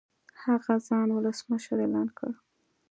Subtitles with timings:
[0.43, 2.31] هغه ځان ولسمشر اعلان کړ.